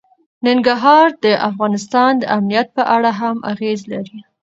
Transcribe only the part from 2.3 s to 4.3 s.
امنیت په اړه هم اغېز لري.